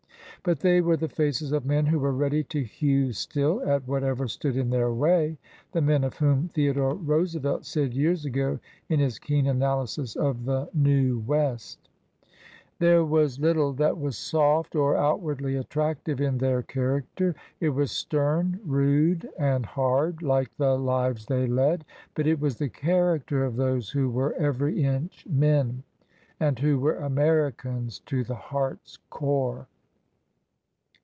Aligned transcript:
But 0.43 0.61
they 0.61 0.81
were 0.81 0.97
the 0.97 1.07
faces 1.07 1.51
of 1.51 1.67
men 1.67 1.85
who 1.85 1.99
were 1.99 2.11
ready 2.11 2.43
to 2.45 2.61
hew 2.63 3.13
still 3.13 3.61
at 3.69 3.87
whatever 3.87 4.27
stood 4.27 4.57
in 4.57 4.71
their 4.71 4.91
way,— 4.91 5.37
the 5.71 5.83
men 5.83 6.03
of 6.03 6.15
whom 6.17 6.47
Theodore 6.47 6.95
Roosevelt 6.95 7.63
said 7.63 7.93
years 7.93 8.25
ago 8.25 8.57
in 8.89 8.99
his 8.99 9.19
keen 9.19 9.45
analysis 9.45 10.15
of 10.15 10.45
the 10.45 10.67
New 10.73 11.19
West: 11.27 11.89
There 12.79 13.05
was 13.05 13.37
little 13.39 13.71
that 13.73 13.99
was 13.99 14.17
soft 14.17 14.75
or 14.75 14.97
outwardly 14.97 15.57
attractive 15.57 16.19
in 16.19 16.39
their 16.39 16.63
character; 16.63 17.35
it 17.59 17.69
was 17.69 17.91
stern, 17.91 18.59
rude, 18.65 19.29
and 19.37 19.63
hard, 19.63 20.23
like 20.23 20.49
the 20.57 20.75
lives 20.75 21.27
they 21.27 21.45
led; 21.45 21.85
but 22.15 22.25
it 22.25 22.39
was 22.39 22.57
the 22.57 22.67
character 22.69 23.45
of 23.45 23.57
those 23.57 23.91
who 23.91 24.09
were 24.09 24.33
every 24.39 24.83
inch 24.83 25.23
men, 25.29 25.83
and 26.39 26.57
who 26.57 26.79
were 26.79 26.95
Americans 26.95 27.99
to 28.07 28.23
the 28.23 28.33
heart's 28.33 28.97
core." 29.11 29.67